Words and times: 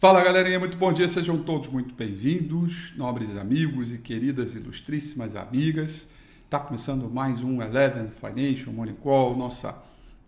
Fala 0.00 0.24
galerinha, 0.24 0.58
muito 0.58 0.78
bom 0.78 0.90
dia, 0.94 1.06
sejam 1.10 1.36
todos 1.42 1.68
muito 1.68 1.94
bem-vindos, 1.94 2.90
nobres 2.96 3.36
amigos 3.36 3.92
e 3.92 3.98
queridas 3.98 4.54
ilustríssimas 4.54 5.36
amigas. 5.36 6.06
Está 6.42 6.58
começando 6.58 7.10
mais 7.10 7.42
um 7.42 7.60
Eleven 7.60 8.08
Financial 8.08 8.72
Morning 8.72 8.94
Call, 8.94 9.36
nossa 9.36 9.76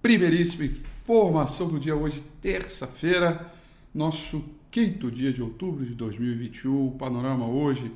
primeiríssima 0.03 0.67
informação 0.67 1.69
do 1.69 1.81
dia 1.81 1.97
hoje, 1.97 2.23
terça-feira, 2.43 3.51
nosso 3.95 4.45
quinto 4.71 5.11
dia 5.11 5.33
de 5.33 5.41
outubro 5.41 5.87
de 5.87 5.95
2021. 5.95 6.89
O 6.89 6.91
panorama 6.91 7.47
hoje 7.47 7.91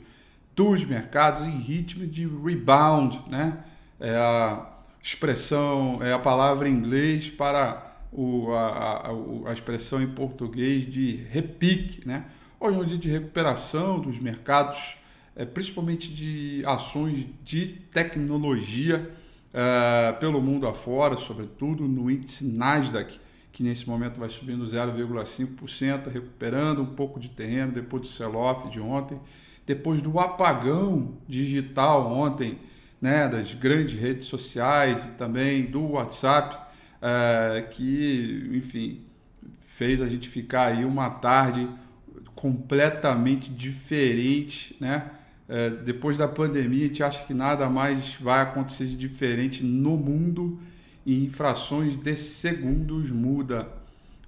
dos 0.54 0.82
mercados 0.82 1.42
em 1.42 1.58
ritmo 1.58 2.06
de 2.06 2.26
rebound, 2.26 3.20
né? 3.28 3.62
É 4.00 4.16
a 4.16 4.66
expressão, 5.02 5.98
é 6.00 6.10
a 6.10 6.18
palavra 6.18 6.70
em 6.70 6.72
inglês 6.72 7.28
para 7.28 7.95
o, 8.16 8.50
a, 8.54 9.10
a, 9.10 9.50
a, 9.50 9.52
expressão 9.52 10.02
em 10.02 10.08
português 10.08 10.90
de 10.90 11.16
repique, 11.30 12.08
né? 12.08 12.24
Hoje 12.58 12.78
é 12.78 12.80
um 12.80 12.84
dia 12.84 12.96
de 12.96 13.10
recuperação 13.10 14.00
dos 14.00 14.18
mercados, 14.18 14.96
é, 15.36 15.44
principalmente 15.44 16.08
de 16.08 16.62
ações 16.64 17.26
de 17.44 17.66
tecnologia 17.66 19.10
é, 19.52 20.12
pelo 20.12 20.40
mundo 20.40 20.66
afora, 20.66 21.18
sobretudo 21.18 21.86
no 21.86 22.10
índice 22.10 22.46
Nasdaq, 22.46 23.20
que 23.52 23.62
nesse 23.62 23.86
momento 23.86 24.18
vai 24.18 24.30
subindo 24.30 24.64
0,5%, 24.64 26.10
recuperando 26.10 26.80
um 26.80 26.86
pouco 26.86 27.20
de 27.20 27.28
terreno 27.28 27.72
depois 27.72 28.00
do 28.00 28.08
sell-off 28.08 28.70
de 28.70 28.80
ontem, 28.80 29.18
depois 29.66 30.00
do 30.00 30.18
apagão 30.18 31.18
digital 31.28 32.10
ontem, 32.10 32.58
né, 32.98 33.28
das 33.28 33.52
grandes 33.52 33.98
redes 33.98 34.26
sociais 34.26 35.06
e 35.06 35.12
também 35.12 35.66
do 35.66 35.90
WhatsApp 35.92 36.65
é, 37.06 37.62
que, 37.62 38.50
enfim, 38.52 39.02
fez 39.68 40.02
a 40.02 40.08
gente 40.08 40.28
ficar 40.28 40.66
aí 40.72 40.84
uma 40.84 41.08
tarde 41.08 41.68
completamente 42.34 43.48
diferente, 43.48 44.76
né? 44.80 45.12
É, 45.48 45.70
depois 45.70 46.18
da 46.18 46.26
pandemia, 46.26 46.86
a 46.86 46.88
gente 46.88 47.02
acha 47.04 47.24
que 47.24 47.32
nada 47.32 47.70
mais 47.70 48.16
vai 48.20 48.40
acontecer 48.40 48.86
de 48.86 48.96
diferente 48.96 49.62
no 49.62 49.96
mundo 49.96 50.58
e 51.04 51.24
em 51.24 51.28
frações 51.28 51.94
de 51.94 52.16
segundos 52.16 53.12
muda 53.12 53.68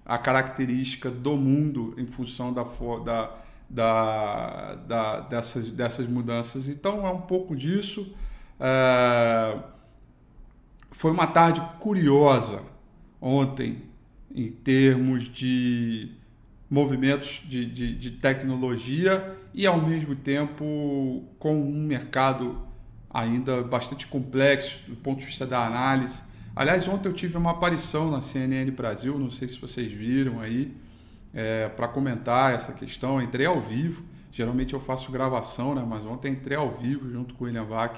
a 0.07 0.17
característica 0.17 1.11
do 1.11 1.37
mundo 1.37 1.93
em 1.99 2.07
função 2.07 2.55
da, 2.55 2.63
da, 3.05 3.37
da, 3.69 4.75
da 4.75 5.21
dessas, 5.21 5.69
dessas 5.71 6.07
mudanças. 6.07 6.69
Então 6.69 7.05
é 7.05 7.11
um 7.11 7.23
pouco 7.23 7.57
disso. 7.57 8.15
É, 8.61 9.59
foi 10.91 11.11
uma 11.11 11.27
tarde 11.27 11.61
curiosa 11.79 12.63
ontem, 13.21 13.83
em 14.35 14.51
termos 14.51 15.25
de 15.25 16.13
movimentos 16.71 17.43
de, 17.47 17.65
de, 17.65 17.95
de, 17.95 18.11
tecnologia 18.13 19.37
e, 19.55 19.67
ao 19.67 19.81
mesmo 19.81 20.15
tempo, 20.15 21.25
com 21.39 21.61
um 21.61 21.83
mercado 21.83 22.61
ainda 23.11 23.63
bastante 23.63 24.07
complexo 24.07 24.81
do 24.87 24.97
ponto 24.97 25.21
de 25.21 25.27
vista 25.27 25.47
da 25.47 25.67
análise. 25.67 26.23
Aliás, 26.55 26.87
ontem 26.87 27.09
eu 27.09 27.13
tive 27.13 27.37
uma 27.37 27.53
aparição 27.53 28.11
na 28.11 28.21
CNN 28.21 28.71
Brasil, 28.71 29.19
não 29.19 29.31
sei 29.31 29.49
se 29.49 29.59
vocês 29.59 29.91
viram 29.91 30.41
aí, 30.41 30.77
é, 31.33 31.69
para 31.69 31.89
comentar 31.89 32.55
essa 32.55 32.73
questão. 32.73 33.23
entrei 33.23 33.47
ao 33.47 33.61
vivo, 33.61 34.05
geralmente 34.31 34.75
eu 34.75 34.81
faço 34.81 35.11
gravação, 35.11 35.75
né? 35.75 35.85
mas 35.89 36.05
ontem 36.05 36.33
entrei 36.33 36.57
ao 36.57 36.71
vivo 36.71 37.11
junto 37.11 37.35
com 37.35 37.45
o 37.45 37.47
William 37.47 37.65
Vac 37.65 37.97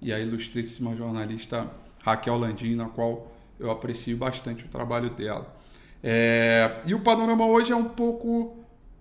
e 0.00 0.12
a 0.12 0.18
ilustríssima 0.18 0.94
jornalista 0.96 1.68
Raquel 2.02 2.38
Landim, 2.38 2.74
na 2.74 2.86
qual 2.86 3.32
eu 3.58 3.70
aprecio 3.70 4.16
bastante 4.16 4.64
o 4.64 4.68
trabalho 4.68 5.10
dela. 5.10 5.54
É, 6.02 6.80
e 6.86 6.94
o 6.94 7.00
panorama 7.00 7.46
hoje 7.46 7.72
é 7.72 7.76
um 7.76 7.84
pouco 7.84 8.56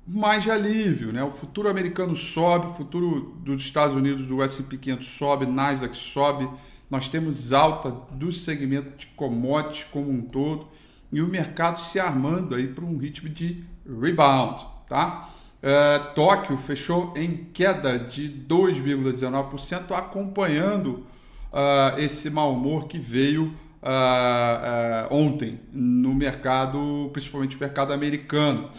mais 0.05 0.43
de 0.43 0.51
alívio, 0.51 1.11
né? 1.11 1.23
O 1.23 1.29
futuro 1.29 1.69
americano 1.69 2.15
sobe, 2.15 2.67
o 2.67 2.73
futuro 2.73 3.35
dos 3.43 3.61
Estados 3.61 3.95
Unidos 3.95 4.25
do 4.25 4.41
S&P 4.41 4.77
500 4.77 5.07
sobe, 5.07 5.45
Nasdaq 5.45 5.95
sobe. 5.95 6.49
Nós 6.89 7.07
temos 7.07 7.51
alta 7.51 7.91
do 8.11 8.31
segmento 8.31 8.97
de 8.97 9.07
commodities 9.07 9.83
como 9.91 10.09
um 10.09 10.21
todo 10.21 10.67
e 11.11 11.21
o 11.21 11.27
mercado 11.27 11.79
se 11.79 11.99
armando 11.99 12.55
aí 12.55 12.67
para 12.67 12.85
um 12.85 12.97
ritmo 12.97 13.29
de 13.29 13.63
rebound, 13.85 14.65
tá? 14.87 15.29
É, 15.61 15.99
Tóquio 16.15 16.57
fechou 16.57 17.13
em 17.15 17.47
queda 17.51 17.97
de 17.99 18.29
2,19%, 18.29 19.91
acompanhando 19.91 21.05
uh, 21.53 21.99
esse 21.99 22.29
mau 22.29 22.53
humor 22.53 22.87
que 22.87 22.99
veio 22.99 23.53
uh, 23.81 25.11
uh, 25.11 25.13
ontem 25.13 25.59
no 25.71 26.13
mercado, 26.13 27.09
principalmente 27.13 27.55
no 27.55 27.59
mercado 27.59 27.93
americano. 27.93 28.69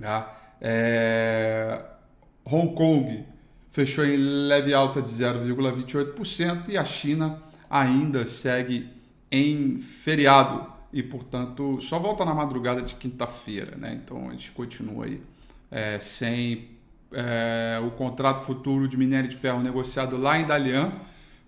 Tá? 0.00 0.54
É... 0.60 1.80
Hong 2.44 2.74
Kong 2.74 3.24
fechou 3.70 4.04
em 4.04 4.16
leve 4.16 4.74
alta 4.74 5.00
de 5.00 5.08
0,28% 5.08 6.68
e 6.68 6.76
a 6.76 6.84
China 6.84 7.42
ainda 7.68 8.26
segue 8.26 8.90
em 9.30 9.78
feriado 9.78 10.72
e, 10.92 11.02
portanto, 11.02 11.80
só 11.80 11.98
volta 11.98 12.24
na 12.24 12.32
madrugada 12.32 12.82
de 12.82 12.94
quinta-feira. 12.94 13.76
Né? 13.76 14.00
Então 14.00 14.28
a 14.28 14.32
gente 14.32 14.52
continua 14.52 15.06
aí 15.06 15.20
é, 15.70 15.98
sem 15.98 16.68
é, 17.12 17.80
o 17.84 17.90
contrato 17.90 18.42
futuro 18.42 18.86
de 18.86 18.96
minério 18.96 19.28
de 19.28 19.36
ferro 19.36 19.60
negociado 19.60 20.16
lá 20.16 20.38
em 20.38 20.46
Dalian 20.46 20.92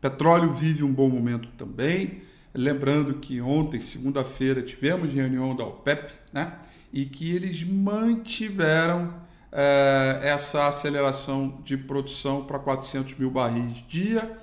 Petróleo 0.00 0.52
vive 0.52 0.82
um 0.82 0.92
bom 0.92 1.08
momento 1.08 1.48
também. 1.50 2.22
Lembrando 2.52 3.14
que 3.14 3.40
ontem, 3.40 3.80
segunda-feira, 3.80 4.62
tivemos 4.62 5.12
reunião 5.12 5.54
da 5.54 5.62
OPEP, 5.62 6.12
né? 6.32 6.54
E 6.92 7.04
que 7.04 7.30
eles 7.30 7.62
mantiveram 7.62 9.29
é, 9.52 10.20
essa 10.22 10.68
aceleração 10.68 11.60
de 11.64 11.76
produção 11.76 12.44
para 12.44 12.58
400 12.58 13.14
mil 13.14 13.30
barris 13.30 13.84
dia. 13.88 14.38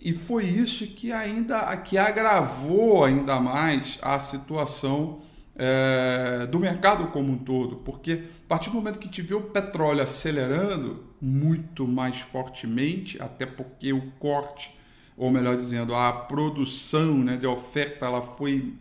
E 0.00 0.12
foi 0.12 0.44
isso 0.44 0.86
que 0.86 1.10
ainda 1.10 1.76
que 1.78 1.98
agravou 1.98 3.04
ainda 3.04 3.40
mais 3.40 3.98
a 4.02 4.20
situação 4.20 5.22
é, 5.56 6.46
do 6.46 6.58
mercado 6.58 7.06
como 7.08 7.32
um 7.32 7.38
todo, 7.38 7.76
porque 7.76 8.24
a 8.44 8.48
partir 8.48 8.70
do 8.70 8.76
momento 8.76 8.98
que 8.98 9.08
tive 9.08 9.34
o 9.34 9.40
petróleo 9.40 10.02
acelerando 10.02 11.04
muito 11.20 11.88
mais 11.88 12.20
fortemente, 12.20 13.20
até 13.20 13.46
porque 13.46 13.92
o 13.92 14.12
corte, 14.18 14.76
ou 15.16 15.30
melhor 15.30 15.56
dizendo, 15.56 15.94
a 15.94 16.12
produção 16.12 17.16
né, 17.16 17.36
de 17.36 17.46
oferta, 17.46 18.06
ela 18.06 18.20
foi 18.20 18.74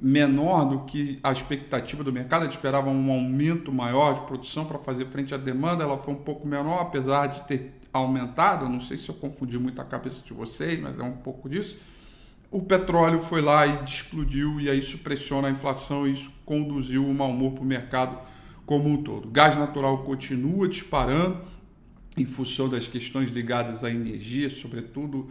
menor 0.00 0.64
do 0.64 0.84
que 0.84 1.18
a 1.22 1.30
expectativa 1.30 2.02
do 2.02 2.12
mercado, 2.12 2.44
gente 2.44 2.52
esperava 2.52 2.88
um 2.88 3.10
aumento 3.12 3.72
maior 3.72 4.14
de 4.14 4.22
produção 4.22 4.64
para 4.64 4.78
fazer 4.78 5.06
frente 5.06 5.34
à 5.34 5.36
demanda, 5.36 5.84
ela 5.84 5.98
foi 5.98 6.14
um 6.14 6.18
pouco 6.18 6.48
menor, 6.48 6.80
apesar 6.80 7.26
de 7.26 7.42
ter 7.42 7.74
aumentado, 7.92 8.68
não 8.68 8.80
sei 8.80 8.96
se 8.96 9.08
eu 9.08 9.14
confundi 9.14 9.58
muito 9.58 9.80
a 9.80 9.84
cabeça 9.84 10.22
de 10.24 10.32
vocês, 10.32 10.80
mas 10.80 10.98
é 10.98 11.02
um 11.02 11.12
pouco 11.12 11.48
disso 11.48 11.76
o 12.50 12.60
petróleo 12.60 13.20
foi 13.20 13.40
lá 13.40 13.64
e 13.64 13.84
explodiu, 13.84 14.60
e 14.60 14.68
aí 14.68 14.80
isso 14.80 14.98
pressiona 14.98 15.48
a 15.48 15.50
inflação 15.50 16.06
e 16.06 16.12
isso 16.12 16.30
conduziu 16.44 17.06
o 17.06 17.14
mau 17.14 17.30
humor 17.30 17.52
para 17.52 17.62
o 17.62 17.66
mercado 17.66 18.18
como 18.66 18.88
um 18.88 19.02
todo. 19.02 19.30
Gás 19.30 19.56
natural 19.56 20.02
continua 20.02 20.68
disparando 20.68 21.40
em 22.16 22.26
função 22.26 22.68
das 22.68 22.88
questões 22.88 23.30
ligadas 23.30 23.84
à 23.84 23.90
energia, 23.90 24.50
sobretudo 24.50 25.28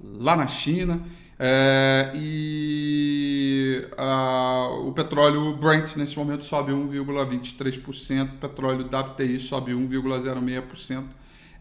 lá 0.00 0.36
na 0.36 0.46
China. 0.46 1.02
É, 1.44 2.12
e 2.14 3.84
a, 3.98 4.68
o 4.84 4.92
petróleo 4.92 5.56
Brent 5.56 5.96
nesse 5.96 6.16
momento 6.16 6.44
sobe 6.44 6.70
1,23%, 6.70 8.34
o 8.34 8.36
petróleo 8.38 8.86
WTI 8.86 9.40
sobe 9.40 9.72
1,06%. 9.72 11.04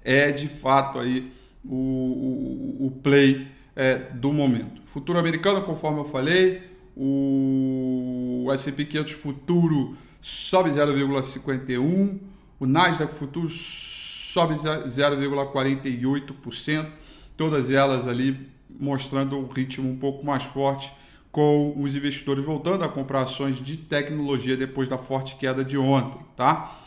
É 0.03 0.31
de 0.31 0.47
fato 0.47 0.99
aí 0.99 1.33
o, 1.65 1.75
o, 1.75 2.85
o 2.85 2.91
play 3.01 3.47
é, 3.75 3.95
do 3.95 4.31
momento. 4.31 4.83
Futuro 4.85 5.17
americano, 5.17 5.63
conforme 5.63 6.01
eu 6.01 6.05
falei, 6.05 6.61
o 6.95 8.47
S&P 8.53 8.85
500 8.85 9.13
futuro 9.13 9.97
sobe 10.21 10.69
0,51, 10.69 12.19
o 12.59 12.67
Nasdaq 12.67 13.11
futuro 13.15 13.49
sobe 13.49 14.53
0,48%, 14.53 16.87
todas 17.35 17.71
elas 17.71 18.07
ali 18.07 18.60
mostrando 18.79 19.37
um 19.37 19.47
ritmo 19.47 19.89
um 19.89 19.97
pouco 19.97 20.25
mais 20.25 20.43
forte 20.43 20.91
com 21.31 21.73
os 21.77 21.95
investidores 21.95 22.43
voltando 22.43 22.83
a 22.83 22.89
comprar 22.89 23.21
ações 23.21 23.63
de 23.63 23.77
tecnologia 23.77 24.57
depois 24.57 24.87
da 24.89 24.97
forte 24.97 25.35
queda 25.37 25.63
de 25.63 25.77
ontem, 25.77 26.19
tá? 26.35 26.77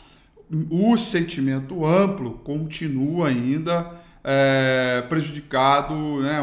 O 0.69 0.95
sentimento 0.95 1.85
amplo 1.85 2.33
continua 2.43 3.29
ainda 3.29 3.99
é, 4.23 5.03
prejudicado 5.09 6.21
né, 6.21 6.39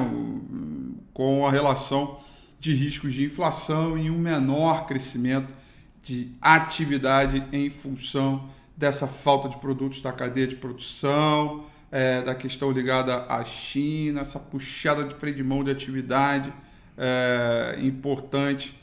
com 1.15 1.47
a 1.47 1.51
relação 1.51 2.19
de 2.59 2.75
riscos 2.75 3.15
de 3.15 3.25
inflação 3.25 3.97
e 3.97 4.11
um 4.11 4.19
menor 4.19 4.87
crescimento 4.87 5.55
de 6.03 6.33
atividade 6.41 7.45
em 7.53 7.71
função 7.71 8.49
dessa 8.77 9.07
falta 9.07 9.49
de 9.49 9.57
produtos 9.59 10.01
da 10.01 10.11
cadeia 10.11 10.47
de 10.47 10.57
produção, 10.57 11.67
é, 11.93 12.23
da 12.23 12.35
questão 12.35 12.71
ligada 12.73 13.27
à 13.29 13.45
China, 13.45 14.23
essa 14.23 14.39
puxada 14.39 15.05
de 15.05 15.15
freio 15.15 15.37
de 15.37 15.45
mão 15.45 15.63
de 15.63 15.71
atividade 15.71 16.51
é, 16.97 17.79
importante, 17.83 18.75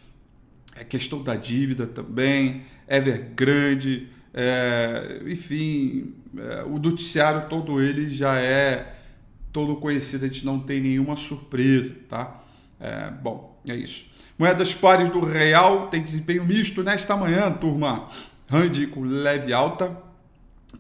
a 0.79 0.83
questão 0.83 1.23
da 1.23 1.35
dívida 1.35 1.87
também, 1.87 2.65
Evergrande, 2.87 4.07
é, 4.31 5.21
enfim, 5.25 6.13
é, 6.37 6.63
o 6.63 6.77
noticiário 6.77 7.49
todo 7.49 7.81
ele 7.81 8.11
já 8.11 8.39
é 8.39 8.95
todo 9.51 9.75
conhecido, 9.77 10.25
a 10.25 10.27
gente 10.27 10.45
não 10.45 10.59
tem 10.59 10.79
nenhuma 10.79 11.15
surpresa, 11.15 11.95
tá? 12.07 12.43
É, 12.79 13.09
bom, 13.09 13.59
é 13.67 13.75
isso. 13.75 14.05
Moedas 14.37 14.73
pares 14.73 15.09
do 15.09 15.25
Real 15.25 15.87
tem 15.87 16.01
desempenho 16.01 16.45
misto 16.45 16.83
nesta 16.83 17.17
manhã, 17.17 17.51
turma. 17.51 18.07
Rand 18.47 18.87
com 18.91 19.01
leve 19.01 19.51
alta, 19.51 19.97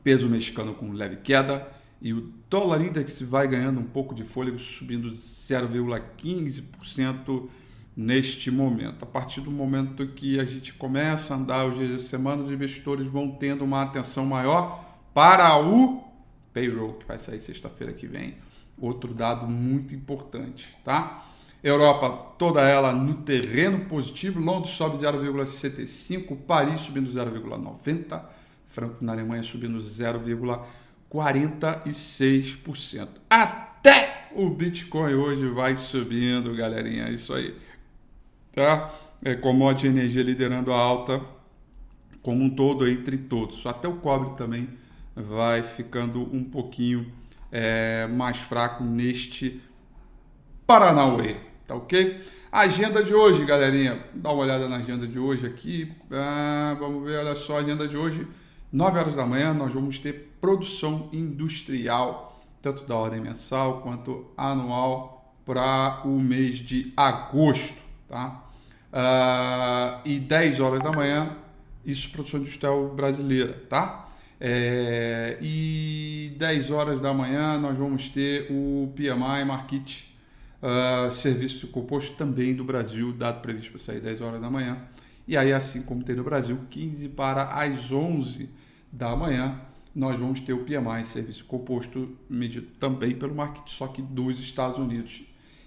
peso 0.03 0.29
mexicano 0.29 0.73
com 0.73 0.91
leve 0.91 1.17
queda 1.17 1.79
e 2.01 2.13
o 2.13 2.31
dólar 2.49 2.81
index 2.81 3.21
vai 3.21 3.47
ganhando 3.47 3.79
um 3.79 3.85
pouco 3.85 4.15
de 4.15 4.23
fôlego, 4.23 4.57
subindo 4.57 5.09
0,15% 5.09 7.47
neste 7.95 8.49
momento. 8.49 9.03
A 9.03 9.05
partir 9.05 9.41
do 9.41 9.51
momento 9.51 10.07
que 10.07 10.39
a 10.39 10.45
gente 10.45 10.73
começa 10.73 11.33
a 11.33 11.37
andar 11.37 11.67
os 11.67 11.77
dias 11.77 11.91
da 11.91 11.99
semana, 11.99 12.41
os 12.41 12.51
investidores 12.51 13.05
vão 13.05 13.29
tendo 13.31 13.65
uma 13.65 13.81
atenção 13.81 14.25
maior 14.25 14.97
para 15.13 15.57
o 15.57 16.01
payroll, 16.53 16.93
que 16.93 17.05
vai 17.05 17.19
sair 17.19 17.41
sexta-feira 17.41 17.91
que 17.91 18.07
vem. 18.07 18.37
Outro 18.77 19.13
dado 19.13 19.45
muito 19.45 19.93
importante, 19.93 20.73
tá? 20.85 21.25
Europa, 21.61 22.35
toda 22.37 22.61
ela 22.61 22.93
no 22.93 23.15
terreno 23.15 23.83
positivo, 23.85 24.39
Londres 24.39 24.75
sobe 24.75 24.97
0,65, 24.97 26.37
Paris 26.47 26.79
subindo 26.79 27.11
0,90, 27.11 28.23
Franco 28.67 29.03
na 29.03 29.11
Alemanha 29.11 29.43
subindo 29.43 29.77
0,46%. 31.11 33.07
Até 33.29 34.29
o 34.35 34.49
Bitcoin 34.49 35.13
hoje 35.13 35.47
vai 35.49 35.75
subindo, 35.75 36.55
galerinha, 36.55 37.07
é 37.07 37.11
isso 37.11 37.33
aí 37.33 37.55
tá? 38.59 38.93
É, 39.23 39.35
commodity 39.35 39.87
energia 39.87 40.23
liderando 40.23 40.71
a 40.73 40.77
alta 40.77 41.21
como 42.21 42.43
um 42.43 42.49
todo 42.49 42.87
entre 42.87 43.17
todos. 43.17 43.65
Até 43.65 43.87
o 43.87 43.95
cobre 43.95 44.35
também 44.37 44.67
vai 45.15 45.63
ficando 45.63 46.21
um 46.33 46.43
pouquinho 46.43 47.11
é, 47.51 48.07
mais 48.07 48.37
fraco 48.37 48.83
neste 48.83 49.61
Paranauê, 50.67 51.35
tá 51.65 51.75
ok? 51.75 52.21
agenda 52.51 53.03
de 53.03 53.13
hoje, 53.13 53.45
galerinha, 53.45 54.03
dá 54.13 54.31
uma 54.31 54.41
olhada 54.41 54.67
na 54.67 54.77
agenda 54.77 55.07
de 55.07 55.19
hoje 55.19 55.45
aqui. 55.45 55.91
Ah, 56.11 56.75
vamos 56.79 57.03
ver, 57.03 57.19
olha 57.19 57.35
só, 57.35 57.57
a 57.57 57.59
agenda 57.61 57.87
de 57.87 57.95
hoje, 57.95 58.27
9 58.71 58.99
horas 58.99 59.15
da 59.15 59.25
manhã, 59.25 59.53
nós 59.53 59.73
vamos 59.73 59.99
ter 59.99 60.28
produção 60.41 61.09
industrial, 61.11 62.41
tanto 62.61 62.83
da 62.85 62.95
ordem 62.95 63.21
mensal 63.21 63.81
quanto 63.81 64.25
anual, 64.37 65.33
para 65.45 66.01
o 66.05 66.19
mês 66.19 66.57
de 66.57 66.93
agosto 66.95 67.89
tá? 68.09 68.43
Uh, 68.91 70.01
e 70.03 70.19
10 70.19 70.59
horas 70.59 70.81
da 70.81 70.91
manhã, 70.91 71.37
isso 71.85 72.09
produção 72.09 72.39
industrial 72.39 72.89
brasileira, 72.89 73.53
tá? 73.69 74.07
É, 74.41 75.37
e 75.41 76.33
10 76.37 76.71
horas 76.71 77.01
da 77.01 77.13
manhã 77.13 77.59
nós 77.59 77.77
vamos 77.77 78.07
ter 78.07 78.47
o 78.49 78.89
PMI 78.95 79.43
Market 79.45 80.05
uh, 80.63 81.11
Serviço 81.11 81.67
Composto 81.67 82.15
também 82.15 82.55
do 82.55 82.63
Brasil, 82.63 83.11
dado 83.11 83.41
previsto 83.41 83.71
para 83.71 83.79
sair 83.79 83.99
10 83.99 84.21
horas 84.21 84.41
da 84.41 84.49
manhã. 84.49 84.77
E 85.27 85.37
aí, 85.37 85.53
assim 85.53 85.81
como 85.83 86.03
tem 86.03 86.15
no 86.15 86.23
Brasil, 86.23 86.57
15 86.69 87.09
para 87.09 87.49
as 87.49 87.91
11 87.91 88.49
da 88.91 89.15
manhã, 89.15 89.61
nós 89.99 90.17
vamos 90.17 90.39
ter 90.39 90.53
o 90.53 90.63
PMI 90.63 91.05
Serviço 91.05 91.43
Composto 91.43 92.15
medido 92.29 92.67
também 92.79 93.11
pelo 93.11 93.35
Market, 93.35 93.67
só 93.67 93.85
que 93.87 94.01
dos 94.01 94.39
Estados 94.39 94.77
Unidos 94.77 95.23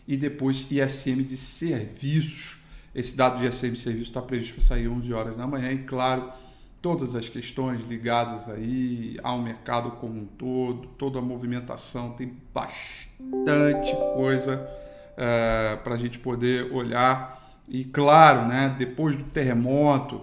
e 0.09 0.17
depois 0.17 0.67
ISM 0.71 1.23
de 1.23 1.37
serviços. 1.37 2.57
Esse 2.95 3.15
dado 3.15 3.39
de 3.39 3.47
ISM 3.47 3.73
de 3.73 3.81
serviços 3.81 4.09
está 4.09 4.23
previsto 4.23 4.55
para 4.55 4.65
sair 4.65 4.89
11 4.89 5.13
horas 5.13 5.37
da 5.37 5.47
manhã 5.47 5.71
e, 5.71 5.79
claro, 5.85 6.33
todas 6.81 7.15
as 7.15 7.29
questões 7.29 7.83
ligadas 7.87 8.49
aí 8.49 9.19
ao 9.23 9.39
mercado 9.39 9.91
como 9.93 10.21
um 10.21 10.25
todo, 10.25 10.89
toda 10.99 11.19
a 11.19 11.23
movimentação, 11.23 12.13
tem 12.13 12.35
bastante 12.55 13.95
coisa 14.15 14.67
é, 15.15 15.77
para 15.85 15.95
a 15.95 15.99
gente 15.99 16.19
poder 16.19 16.73
olhar. 16.73 17.55
E, 17.69 17.85
claro, 17.85 18.49
né, 18.49 18.75
depois 18.79 19.15
do 19.15 19.25
terremoto, 19.25 20.23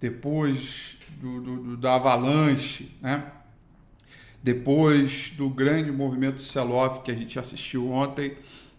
depois 0.00 0.98
do, 1.20 1.40
do, 1.40 1.76
da 1.76 1.94
avalanche, 1.94 2.96
né, 3.00 3.24
depois 4.44 5.32
do 5.36 5.50
grande 5.50 5.90
movimento 5.90 6.40
sell-off 6.40 7.02
que 7.02 7.10
a 7.10 7.16
gente 7.16 7.36
assistiu 7.36 7.90
ontem, 7.90 8.36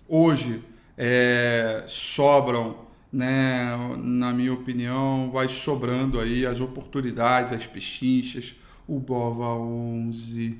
Hoje 0.07 0.63
é, 0.95 1.83
sobram, 1.87 2.77
né, 3.11 3.75
na 3.97 4.31
minha 4.31 4.53
opinião, 4.53 5.31
vai 5.31 5.47
sobrando 5.47 6.19
aí 6.19 6.45
as 6.45 6.59
oportunidades, 6.59 7.51
as 7.51 7.65
pechinchas, 7.65 8.53
o 8.87 8.99
Bova 8.99 9.55
11, 9.55 10.59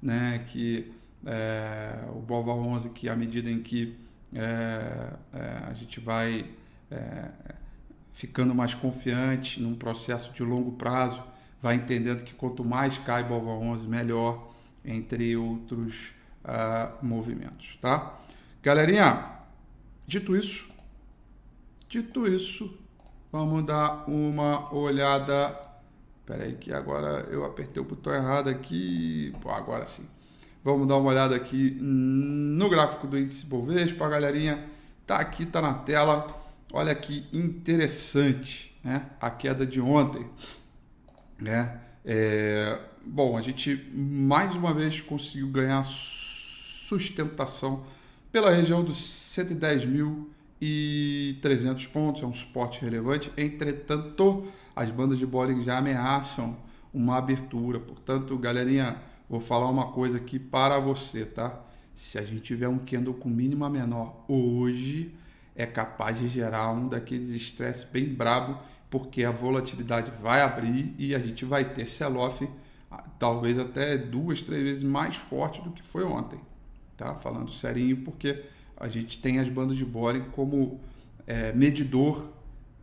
né, 0.00 0.44
que 0.46 0.92
é, 1.26 2.04
o 2.14 2.20
Bova 2.20 2.52
11 2.52 2.90
que 2.90 3.08
à 3.08 3.16
medida 3.16 3.50
em 3.50 3.60
que 3.60 3.96
é, 4.32 5.10
é, 5.32 5.62
a 5.68 5.74
gente 5.74 5.98
vai 5.98 6.46
é, 6.88 7.30
ficando 8.12 8.54
mais 8.54 8.74
confiante 8.74 9.60
num 9.60 9.74
processo 9.74 10.32
de 10.32 10.44
longo 10.44 10.70
prazo, 10.72 11.20
vai 11.64 11.76
entendendo 11.76 12.22
que 12.22 12.34
quanto 12.34 12.62
mais 12.62 12.98
cai 12.98 13.24
Bova 13.24 13.52
11, 13.52 13.88
melhor, 13.88 14.50
entre 14.84 15.34
outros 15.34 16.12
uh, 16.44 17.02
movimentos, 17.02 17.78
tá? 17.80 18.18
Galerinha, 18.62 19.30
dito 20.06 20.36
isso, 20.36 20.68
dito 21.88 22.28
isso, 22.28 22.78
vamos 23.32 23.64
dar 23.64 24.04
uma 24.06 24.74
olhada. 24.74 25.58
Espera 26.20 26.44
aí 26.44 26.52
que 26.52 26.70
agora 26.70 27.26
eu 27.30 27.46
apertei 27.46 27.82
o 27.82 27.86
botão 27.86 28.12
errado 28.12 28.50
aqui. 28.50 29.32
Pô, 29.40 29.50
agora 29.50 29.86
sim. 29.86 30.06
Vamos 30.62 30.86
dar 30.86 30.98
uma 30.98 31.08
olhada 31.08 31.34
aqui 31.34 31.78
no 31.80 32.68
gráfico 32.68 33.06
do 33.06 33.18
índice 33.18 33.46
Bovespa, 33.46 34.06
galerinha. 34.06 34.58
Tá 35.06 35.16
aqui, 35.16 35.46
tá 35.46 35.62
na 35.62 35.72
tela. 35.72 36.26
Olha 36.74 36.94
que 36.94 37.26
interessante, 37.32 38.78
né? 38.84 39.08
A 39.18 39.30
queda 39.30 39.66
de 39.66 39.80
ontem, 39.80 40.26
né? 41.40 41.80
É, 42.04 42.78
bom, 43.04 43.36
a 43.36 43.40
gente 43.40 43.90
mais 43.94 44.54
uma 44.54 44.72
vez 44.74 45.00
conseguiu 45.00 45.48
ganhar 45.48 45.82
sustentação 45.84 47.84
pela 48.30 48.50
região 48.50 48.84
dos 48.84 48.98
110.300 48.98 51.88
pontos, 51.88 52.22
é 52.22 52.26
um 52.26 52.34
suporte 52.34 52.82
relevante. 52.82 53.32
Entretanto, 53.36 54.46
as 54.74 54.90
bandas 54.90 55.18
de 55.18 55.26
Bollinger 55.26 55.64
já 55.64 55.78
ameaçam 55.78 56.56
uma 56.92 57.16
abertura. 57.16 57.78
Portanto, 57.78 58.36
galerinha, 58.36 58.96
vou 59.28 59.40
falar 59.40 59.70
uma 59.70 59.92
coisa 59.92 60.16
aqui 60.18 60.38
para 60.38 60.78
você, 60.78 61.24
tá? 61.24 61.64
Se 61.94 62.18
a 62.18 62.22
gente 62.22 62.40
tiver 62.40 62.68
um 62.68 62.78
candle 62.78 63.14
com 63.14 63.28
mínima 63.28 63.70
menor 63.70 64.24
hoje, 64.28 65.14
é 65.54 65.64
capaz 65.64 66.18
de 66.18 66.28
gerar 66.28 66.72
um 66.72 66.88
daqueles 66.88 67.28
estresses 67.28 67.84
bem 67.84 68.12
brabo, 68.12 68.58
porque 68.94 69.24
a 69.24 69.32
volatilidade 69.32 70.12
vai 70.22 70.40
abrir 70.40 70.94
e 70.96 71.16
a 71.16 71.18
gente 71.18 71.44
vai 71.44 71.64
ter 71.64 71.84
sell-off 71.84 72.48
ah, 72.88 73.02
talvez 73.18 73.58
até 73.58 73.98
duas, 73.98 74.40
três 74.40 74.62
vezes 74.62 74.84
mais 74.84 75.16
forte 75.16 75.60
do 75.60 75.72
que 75.72 75.82
foi 75.82 76.04
ontem, 76.04 76.38
tá? 76.96 77.16
Falando 77.16 77.52
serinho, 77.52 77.96
porque 78.04 78.44
a 78.76 78.86
gente 78.86 79.18
tem 79.18 79.40
as 79.40 79.48
bandas 79.48 79.76
de 79.76 79.84
Bollinger 79.84 80.30
como 80.30 80.78
é, 81.26 81.52
medidor 81.52 82.28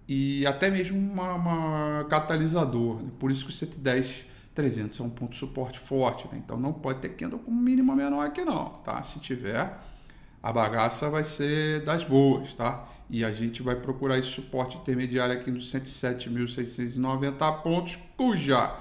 e 0.05 0.45
até 0.45 0.69
mesmo 0.69 0.99
uma, 0.99 1.33
uma 1.33 2.03
catalisador. 2.09 3.01
Né? 3.01 3.09
Por 3.17 3.31
isso 3.31 3.45
que 3.45 3.51
o 3.51 3.53
110 3.53 4.25
300 4.53 4.99
é 4.99 5.03
um 5.03 5.09
ponto 5.09 5.31
de 5.31 5.37
suporte 5.37 5.79
forte, 5.79 6.27
né? 6.29 6.41
então 6.43 6.59
não 6.59 6.73
pode 6.73 6.99
ter 6.99 7.15
candle 7.15 7.39
com 7.39 7.51
mínima 7.51 7.95
menor 7.95 8.25
aqui 8.25 8.43
não, 8.43 8.65
tá? 8.65 9.01
Se 9.01 9.17
tiver, 9.21 9.79
a 10.41 10.51
bagaça 10.51 11.09
vai 11.09 11.23
ser 11.23 11.83
das 11.83 12.03
boas, 12.03 12.53
tá? 12.53 12.87
E 13.09 13.23
a 13.23 13.31
gente 13.31 13.61
vai 13.61 13.75
procurar 13.75 14.17
esse 14.17 14.29
suporte 14.29 14.77
intermediário 14.77 15.35
aqui 15.35 15.51
nos 15.51 15.71
107.690 15.71 17.61
pontos, 17.61 17.99
cuja 18.17 18.75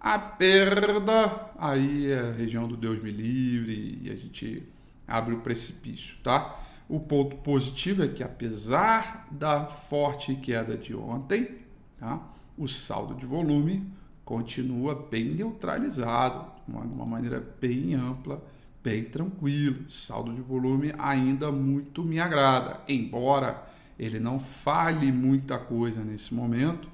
a 0.00 0.18
perda 0.18 1.50
aí 1.56 2.10
é 2.12 2.20
a 2.20 2.32
região 2.32 2.66
do 2.68 2.76
Deus 2.76 3.02
me 3.02 3.10
livre 3.10 4.00
e 4.02 4.10
a 4.10 4.16
gente 4.16 4.66
abre 5.06 5.34
o 5.34 5.40
precipício, 5.40 6.16
tá? 6.22 6.60
O 6.88 7.00
ponto 7.00 7.36
positivo 7.36 8.02
é 8.04 8.08
que 8.08 8.22
apesar 8.22 9.26
da 9.30 9.64
forte 9.66 10.34
queda 10.34 10.76
de 10.76 10.94
ontem, 10.94 11.58
tá? 11.98 12.20
O 12.58 12.68
saldo 12.68 13.14
de 13.14 13.24
volume 13.24 13.90
continua 14.24 14.94
bem 14.94 15.34
neutralizado, 15.34 16.50
de 16.66 16.94
uma 16.94 17.06
maneira 17.06 17.40
bem 17.60 17.94
ampla, 17.94 18.42
bem 18.84 19.04
tranquila. 19.04 19.78
Saldo 19.88 20.34
de 20.34 20.42
volume 20.42 20.92
ainda 20.98 21.50
muito 21.50 22.04
me 22.04 22.20
agrada, 22.20 22.82
embora 22.86 23.66
ele 23.98 24.20
não 24.20 24.38
fale 24.38 25.10
muita 25.10 25.58
coisa 25.58 26.04
nesse 26.04 26.34
momento, 26.34 26.86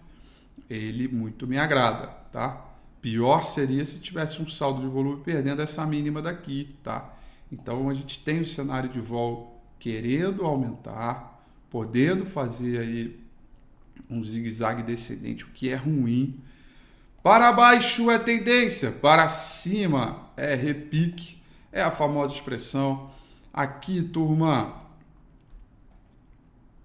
ele 0.68 1.08
muito 1.08 1.48
me 1.48 1.58
agrada, 1.58 2.06
tá? 2.30 2.68
Pior 3.02 3.42
seria 3.42 3.84
se 3.84 3.98
tivesse 3.98 4.40
um 4.40 4.48
saldo 4.48 4.82
de 4.82 4.86
volume 4.86 5.22
perdendo 5.24 5.62
essa 5.62 5.84
mínima 5.84 6.22
daqui, 6.22 6.76
tá? 6.84 7.12
Então 7.50 7.88
a 7.88 7.94
gente 7.94 8.20
tem 8.20 8.40
o 8.40 8.46
cenário 8.46 8.88
de 8.88 9.00
vol 9.00 9.60
querendo 9.80 10.44
aumentar, 10.44 11.42
podendo 11.68 12.24
fazer 12.24 12.78
aí 12.78 13.20
um 14.08 14.22
zigue-zague 14.22 14.82
descendente, 14.82 15.44
o 15.44 15.48
que 15.48 15.70
é 15.70 15.76
ruim, 15.76 16.38
para 17.22 17.52
baixo 17.52 18.10
é 18.10 18.18
tendência, 18.18 18.92
para 18.92 19.28
cima 19.28 20.30
é 20.36 20.54
repique, 20.54 21.39
é 21.72 21.82
a 21.82 21.90
famosa 21.90 22.34
expressão. 22.34 23.10
Aqui, 23.52 24.02
turma, 24.02 24.82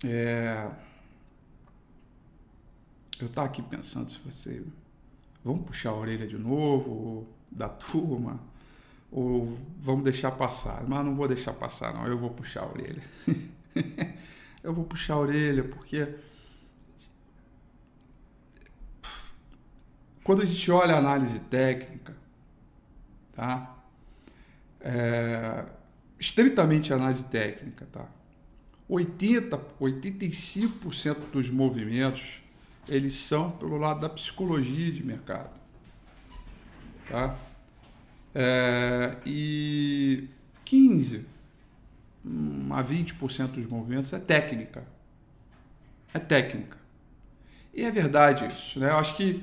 é... 0.04 0.70
eu 3.20 3.28
estou 3.28 3.44
aqui 3.44 3.62
pensando 3.62 4.10
se 4.10 4.20
você. 4.20 4.64
Vamos 5.44 5.66
puxar 5.66 5.92
a 5.92 5.96
orelha 5.96 6.28
de 6.28 6.38
novo, 6.38 7.28
da 7.52 7.70
turma, 7.70 8.40
ou 9.12 9.58
vamos 9.80 10.04
deixar 10.04 10.32
passar. 10.32 10.84
Mas 10.88 11.06
não 11.06 11.16
vou 11.16 11.28
deixar 11.28 11.54
passar, 11.54 11.94
não, 11.94 12.08
eu 12.08 12.18
vou 12.18 12.32
puxar 12.32 12.64
a 12.64 12.68
orelha. 12.68 13.04
eu 14.64 14.74
vou 14.74 14.86
puxar 14.86 15.14
a 15.14 15.20
orelha 15.20 15.64
porque 15.64 16.08
Quando 20.26 20.42
a 20.42 20.46
gente 20.46 20.72
olha 20.72 20.96
a 20.96 20.98
análise 20.98 21.38
técnica, 21.38 22.18
tá? 23.36 23.76
É, 24.88 25.66
estritamente 26.20 26.94
análise 26.94 27.24
técnica, 27.24 27.88
tá? 27.92 28.06
80, 28.88 29.58
85% 29.82 31.32
dos 31.32 31.50
movimentos 31.50 32.40
eles 32.88 33.16
são 33.16 33.50
pelo 33.50 33.78
lado 33.78 34.02
da 34.02 34.10
psicologia 34.10 34.92
de 34.92 35.04
mercado, 35.04 35.50
tá? 37.10 37.36
É, 38.34 39.16
e 39.26 40.28
15 40.64 41.26
a 42.72 42.84
20% 42.84 43.48
dos 43.48 43.66
movimentos 43.66 44.14
é 44.14 44.20
técnica, 44.20 44.84
é 46.14 46.20
técnica. 46.20 46.78
E 47.74 47.84
é 47.84 47.92
verdade 47.92 48.46
isso, 48.46 48.80
né? 48.80 48.92
Eu 48.92 48.98
acho 48.98 49.18
que 49.18 49.42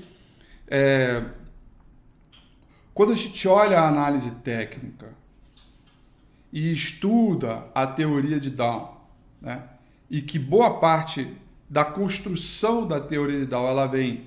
é, 0.68 1.24
quando 2.94 3.12
a 3.12 3.16
gente 3.16 3.46
olha 3.48 3.80
a 3.80 3.88
análise 3.88 4.30
técnica 4.36 5.21
e 6.52 6.72
estuda 6.72 7.64
a 7.74 7.86
teoria 7.86 8.38
de 8.38 8.50
Down, 8.50 8.96
né, 9.40 9.62
e 10.10 10.20
que 10.20 10.38
boa 10.38 10.78
parte 10.78 11.28
da 11.68 11.84
construção 11.84 12.86
da 12.86 13.00
teoria 13.00 13.40
de 13.40 13.46
Down 13.46 13.66
ela 13.66 13.86
vem 13.86 14.26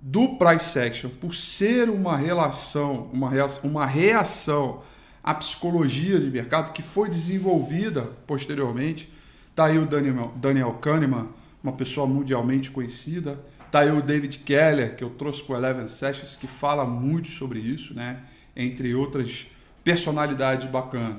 do 0.00 0.36
price 0.36 0.78
action 0.78 1.10
por 1.10 1.34
ser 1.34 1.90
uma 1.90 2.16
relação, 2.16 3.10
uma 3.12 3.28
reação, 3.28 3.70
uma 3.70 3.84
reação 3.84 4.82
à 5.22 5.34
psicologia 5.34 6.18
de 6.18 6.30
mercado 6.30 6.72
que 6.72 6.80
foi 6.80 7.10
desenvolvida 7.10 8.10
posteriormente. 8.26 9.12
Está 9.50 9.66
aí 9.66 9.78
o 9.78 9.84
Daniel, 9.84 10.32
Daniel 10.36 10.72
Kahneman, 10.74 11.28
uma 11.62 11.74
pessoa 11.74 12.06
mundialmente 12.06 12.70
conhecida, 12.70 13.38
Tá 13.70 13.80
aí 13.80 13.90
o 13.92 14.02
David 14.02 14.38
Keller, 14.38 14.96
que 14.96 15.04
eu 15.04 15.10
trouxe 15.10 15.42
para 15.44 15.54
o 15.54 15.56
Eleven 15.56 15.86
Sessions, 15.86 16.34
que 16.34 16.48
fala 16.48 16.84
muito 16.84 17.28
sobre 17.28 17.60
isso, 17.60 17.94
né? 17.94 18.20
Entre 18.56 18.92
outras 18.96 19.46
personalidades 19.84 20.68
bacanas. 20.68 21.18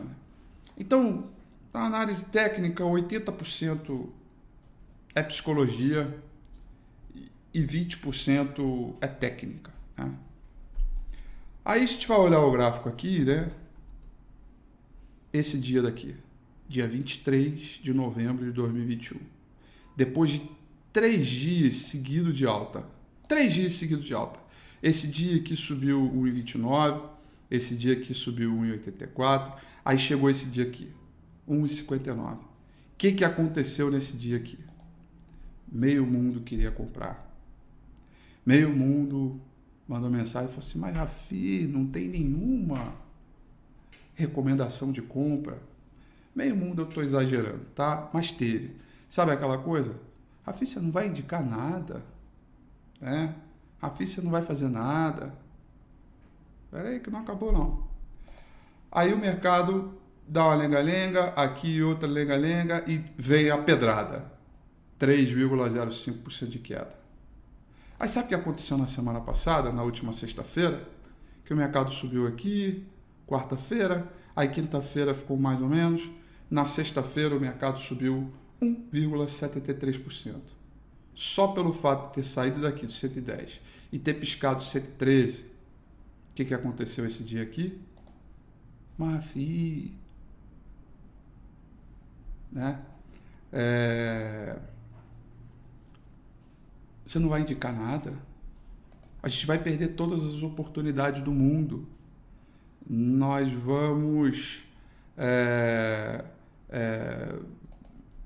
Então, 0.81 1.29
na 1.71 1.81
análise 1.81 2.25
técnica, 2.25 2.83
80% 2.83 4.09
é 5.13 5.21
psicologia 5.21 6.19
e 7.53 7.61
20% 7.61 8.95
é 8.99 9.05
técnica. 9.05 9.71
Né? 9.95 10.11
Aí 11.63 11.83
a 11.83 11.85
gente 11.85 12.07
vai 12.07 12.17
olhar 12.17 12.39
o 12.39 12.51
gráfico 12.51 12.89
aqui, 12.89 13.19
né? 13.19 13.51
Esse 15.31 15.59
dia 15.59 15.83
daqui, 15.83 16.15
dia 16.67 16.87
23 16.87 17.59
de 17.83 17.93
novembro 17.93 18.43
de 18.43 18.51
2021. 18.51 19.19
Depois 19.95 20.31
de 20.31 20.49
três 20.91 21.27
dias 21.27 21.75
seguidos 21.75 22.35
de 22.35 22.47
alta. 22.47 22.83
Três 23.27 23.53
dias 23.53 23.73
seguidos 23.73 24.05
de 24.05 24.15
alta. 24.15 24.39
Esse 24.81 25.07
dia 25.07 25.39
aqui 25.39 25.55
subiu 25.55 26.11
1,29, 26.11 27.07
esse 27.51 27.75
dia 27.75 27.93
aqui 27.93 28.13
subiu 28.13 28.53
1,84, 28.53 29.53
aí 29.83 29.97
chegou 29.97 30.29
esse 30.29 30.45
dia 30.45 30.63
aqui, 30.63 30.89
1,59. 31.47 32.35
O 32.35 32.39
que, 32.97 33.11
que 33.11 33.25
aconteceu 33.25 33.91
nesse 33.91 34.15
dia 34.15 34.37
aqui? 34.37 34.57
Meio 35.69 36.05
mundo 36.05 36.39
queria 36.41 36.71
comprar. 36.71 37.29
Meio 38.45 38.73
mundo 38.73 39.39
mandou 39.87 40.09
mensagem 40.09 40.47
e 40.47 40.51
falou 40.51 40.65
assim: 40.65 40.79
Mas 40.79 40.95
Rafi, 40.95 41.67
não 41.67 41.85
tem 41.85 42.07
nenhuma 42.07 42.93
recomendação 44.15 44.91
de 44.91 45.01
compra. 45.01 45.61
Meio 46.33 46.55
mundo 46.55 46.83
eu 46.83 46.87
estou 46.87 47.03
exagerando, 47.03 47.65
tá? 47.75 48.09
Mas 48.13 48.31
teve. 48.31 48.75
Sabe 49.09 49.31
aquela 49.31 49.57
coisa? 49.57 49.93
Rafi, 50.45 50.65
você 50.65 50.79
não 50.79 50.91
vai 50.91 51.07
indicar 51.07 51.45
nada. 51.45 52.03
Né? 52.99 53.35
Rafi, 53.79 54.07
você 54.07 54.21
não 54.21 54.31
vai 54.31 54.41
fazer 54.41 54.69
nada. 54.69 55.33
Espera 56.71 56.87
aí 56.87 57.01
que 57.01 57.09
não 57.09 57.19
acabou 57.19 57.51
não. 57.51 57.83
Aí 58.89 59.13
o 59.13 59.17
mercado 59.17 59.93
dá 60.25 60.45
uma 60.45 60.55
lenga-lenga, 60.55 61.33
aqui 61.35 61.83
outra 61.83 62.07
lenga-lenga 62.07 62.85
e 62.87 63.03
vem 63.17 63.49
a 63.49 63.57
pedrada. 63.57 64.31
3,05% 64.97 66.47
de 66.47 66.59
queda. 66.59 66.95
Aí 67.99 68.07
sabe 68.07 68.27
o 68.27 68.29
que 68.29 68.35
aconteceu 68.35 68.77
na 68.77 68.87
semana 68.87 69.19
passada, 69.19 69.69
na 69.69 69.83
última 69.83 70.13
sexta-feira? 70.13 70.87
Que 71.43 71.53
o 71.53 71.57
mercado 71.57 71.91
subiu 71.91 72.25
aqui, 72.25 72.87
quarta-feira, 73.27 74.07
aí 74.33 74.47
quinta-feira 74.47 75.13
ficou 75.13 75.35
mais 75.35 75.61
ou 75.61 75.67
menos, 75.67 76.09
na 76.49 76.63
sexta-feira 76.63 77.35
o 77.35 77.39
mercado 77.39 77.81
subiu 77.81 78.31
1,73%. 78.61 80.35
Só 81.13 81.47
pelo 81.47 81.73
fato 81.73 82.07
de 82.07 82.13
ter 82.13 82.23
saído 82.23 82.61
daqui 82.61 82.85
do 82.85 82.93
110 82.93 83.59
e 83.91 83.99
ter 83.99 84.13
piscado 84.13 84.63
113. 84.63 85.50
O 86.31 86.33
que, 86.33 86.45
que 86.45 86.53
aconteceu 86.53 87.05
esse 87.05 87.23
dia 87.23 87.43
aqui? 87.43 87.77
Mafi. 88.97 89.93
Né? 92.51 92.81
É... 93.51 94.57
Você 97.05 97.19
não 97.19 97.27
vai 97.27 97.41
indicar 97.41 97.73
nada. 97.73 98.13
A 99.21 99.27
gente 99.27 99.45
vai 99.45 99.59
perder 99.59 99.89
todas 99.89 100.23
as 100.23 100.41
oportunidades 100.41 101.21
do 101.21 101.31
mundo. 101.31 101.85
Nós 102.89 103.51
vamos. 103.51 104.63
É, 105.17 106.23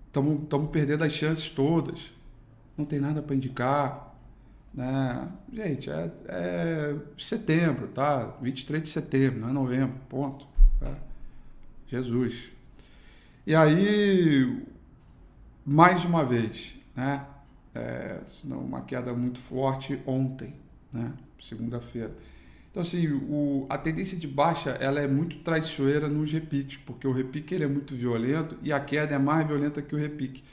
estamos 0.08 0.44
é, 0.54 0.68
perdendo 0.72 1.04
as 1.04 1.12
chances 1.12 1.50
todas. 1.50 2.14
Não 2.78 2.86
tem 2.86 3.00
nada 3.00 3.22
para 3.24 3.36
indicar. 3.36 4.05
Né? 4.76 5.30
Gente, 5.54 5.90
é, 5.90 6.12
é, 6.28 6.96
setembro, 7.18 7.88
tá? 7.88 8.36
23 8.42 8.84
de 8.84 8.90
setembro, 8.90 9.40
não 9.40 9.50
é 9.50 9.54
novembro, 9.54 9.96
ponto. 10.10 10.46
É. 10.82 10.94
Jesus. 11.88 12.50
E 13.48 13.56
aí, 13.56 14.64
mais 15.66 16.04
uma 16.04 16.26
vez, 16.26 16.76
né? 16.94 17.26
É, 17.74 18.22
uma 18.46 18.82
queda 18.82 19.14
muito 19.14 19.40
forte 19.40 20.00
ontem, 20.06 20.54
né? 20.92 21.14
Segunda-feira. 21.42 22.14
Então, 22.72 22.84
assim, 22.84 23.08
o, 23.08 23.66
a 23.70 23.78
tendência 23.78 24.18
de 24.18 24.28
baixa 24.28 24.72
ela 24.72 25.00
é 25.00 25.08
muito 25.08 25.38
traiçoeira 25.38 26.10
nos 26.10 26.32
repiques, 26.32 26.78
porque 26.78 27.08
o 27.08 27.14
repique 27.14 27.56
ele 27.56 27.64
é 27.64 27.68
muito 27.68 27.96
violento 27.96 28.58
e 28.62 28.74
a 28.74 28.80
queda 28.80 29.16
é 29.16 29.18
mais 29.18 29.48
violenta 29.48 29.82
que 29.82 29.96
o 29.96 29.98
repique. 29.98 30.44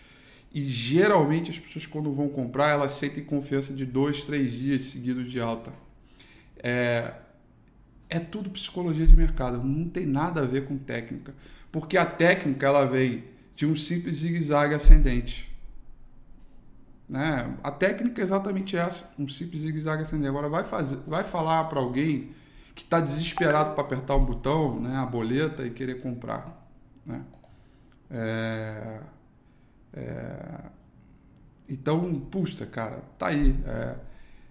E 0.54 0.62
geralmente 0.64 1.50
as 1.50 1.58
pessoas, 1.58 1.86
quando 1.86 2.12
vão 2.12 2.28
comprar, 2.28 2.68
elas 2.68 2.92
sentem 2.92 3.24
confiança 3.24 3.72
de 3.72 3.86
dois, 3.86 4.22
três 4.22 4.52
dias 4.52 4.82
seguidos 4.82 5.30
de 5.30 5.40
alta. 5.40 5.72
É, 6.58 7.14
é 8.08 8.20
tudo 8.20 8.50
psicologia 8.50 9.06
de 9.06 9.16
mercado, 9.16 9.62
não 9.62 9.88
tem 9.88 10.04
nada 10.04 10.42
a 10.42 10.44
ver 10.44 10.66
com 10.66 10.76
técnica. 10.76 11.34
Porque 11.70 11.96
a 11.96 12.04
técnica 12.04 12.66
ela 12.66 12.84
vem 12.84 13.24
de 13.56 13.64
um 13.64 13.74
simples 13.74 14.16
zigue-zague 14.16 14.74
ascendente. 14.74 15.50
Né? 17.08 17.56
A 17.62 17.70
técnica 17.70 18.20
é 18.20 18.24
exatamente 18.24 18.76
essa, 18.76 19.10
um 19.18 19.26
simples 19.26 19.62
zigue-zague 19.62 20.02
ascendente. 20.02 20.28
Agora 20.28 20.50
vai, 20.50 20.64
fazer, 20.64 20.98
vai 21.06 21.24
falar 21.24 21.64
para 21.64 21.80
alguém 21.80 22.34
que 22.74 22.82
está 22.82 23.00
desesperado 23.00 23.74
para 23.74 23.84
apertar 23.84 24.16
um 24.16 24.24
botão, 24.24 24.80
né, 24.80 24.96
a 24.96 25.06
boleta 25.06 25.66
e 25.66 25.70
querer 25.70 26.00
comprar. 26.00 26.70
Né? 27.04 27.22
É, 28.10 29.00
é, 29.92 30.70
então, 31.68 32.20
puxa, 32.20 32.66
cara, 32.66 33.02
tá 33.18 33.28
aí. 33.28 33.56
É, 33.66 33.96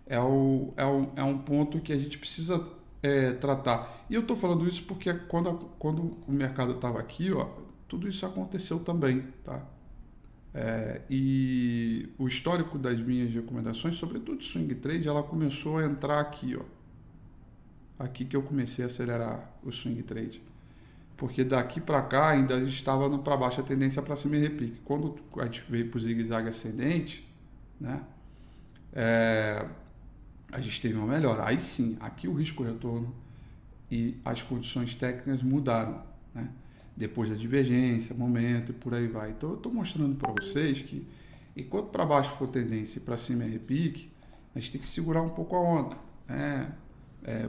é, 0.08 0.20
o, 0.20 0.74
é, 0.76 0.86
um, 0.86 1.12
é 1.16 1.24
um 1.24 1.38
ponto 1.38 1.80
que 1.80 1.94
a 1.94 1.98
gente 1.98 2.18
precisa 2.18 2.66
é, 3.02 3.34
tratar. 3.34 4.06
E 4.10 4.16
eu 4.16 4.22
estou 4.22 4.36
falando 4.36 4.68
isso 4.68 4.84
porque 4.84 5.14
quando, 5.14 5.54
quando 5.80 6.18
o 6.28 6.32
mercado 6.32 6.74
estava 6.74 7.00
aqui, 7.00 7.32
ó, 7.32 7.48
tudo 7.88 8.08
isso 8.08 8.26
aconteceu 8.26 8.80
também, 8.80 9.22
tá? 9.44 9.66
É, 10.54 11.02
e 11.10 12.10
o 12.18 12.28
histórico 12.28 12.78
das 12.78 13.00
minhas 13.00 13.34
recomendações, 13.34 13.96
sobretudo 13.96 14.44
swing 14.44 14.76
trade, 14.76 15.08
ela 15.08 15.24
começou 15.24 15.78
a 15.78 15.86
entrar 15.86 16.20
aqui, 16.20 16.58
ó. 16.58 16.64
Aqui 17.98 18.26
que 18.26 18.36
eu 18.36 18.42
comecei 18.42 18.84
a 18.84 18.88
acelerar 18.88 19.54
o 19.64 19.72
swing 19.72 20.02
trade. 20.04 20.42
Porque 21.22 21.44
daqui 21.44 21.80
para 21.80 22.02
cá 22.02 22.30
ainda 22.30 22.56
a 22.56 22.60
gente 22.62 22.74
estava 22.74 23.08
para 23.20 23.38
baixo 23.38 23.62
a 23.62 23.64
tendência 23.64 24.02
para 24.02 24.16
cima 24.16 24.38
e 24.38 24.40
repique. 24.40 24.82
Quando 24.84 25.20
a 25.38 25.44
gente 25.44 25.64
veio 25.70 25.88
para 25.88 26.00
o 26.00 26.02
zigue-zague 26.02 26.50
ascendente, 26.50 27.32
né? 27.80 28.02
É, 28.92 29.64
a 30.52 30.60
gente 30.60 30.82
teve 30.82 30.96
uma 30.98 31.06
melhora. 31.06 31.46
Aí 31.46 31.60
sim, 31.60 31.96
aqui 32.00 32.28
o 32.28 32.34
risco 32.34 32.64
retorno 32.64 33.14
e 33.92 34.20
as 34.26 34.42
condições 34.42 34.96
técnicas 34.96 35.44
mudaram, 35.44 36.02
né? 36.34 36.50
Depois 36.98 37.30
da 37.30 37.36
divergência, 37.36 38.16
momento 38.16 38.72
e 38.72 38.74
por 38.74 38.96
aí 38.96 39.08
vai. 39.08 39.30
Então 39.30 39.52
eu 39.52 39.58
estou 39.58 39.72
mostrando 39.72 40.16
para 40.16 40.34
vocês 40.34 40.82
que 40.82 41.08
enquanto 41.56 41.90
para 41.90 42.04
baixo 42.04 42.32
for 42.32 42.50
tendência 42.50 42.98
e 42.98 43.00
para 43.00 43.16
cima 43.16 43.44
é 43.44 43.48
repique, 43.48 44.12
a 44.56 44.60
gente 44.60 44.72
tem 44.72 44.82
que 44.82 44.88
segurar 44.88 45.22
um 45.22 45.30
pouco 45.30 45.56
a 45.56 45.60
onda, 45.60 45.98
né? 46.28 46.74
É, 47.24 47.48